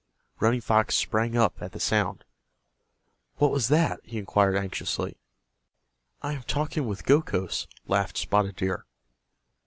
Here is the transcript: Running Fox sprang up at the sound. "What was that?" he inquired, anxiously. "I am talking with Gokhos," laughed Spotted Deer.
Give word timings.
Running 0.39 0.61
Fox 0.61 0.95
sprang 0.95 1.37
up 1.37 1.61
at 1.61 1.73
the 1.73 1.79
sound. 1.79 2.23
"What 3.35 3.51
was 3.51 3.67
that?" 3.67 3.99
he 4.03 4.17
inquired, 4.17 4.55
anxiously. 4.55 5.15
"I 6.23 6.33
am 6.33 6.41
talking 6.47 6.87
with 6.87 7.05
Gokhos," 7.05 7.67
laughed 7.85 8.17
Spotted 8.17 8.55
Deer. 8.55 8.87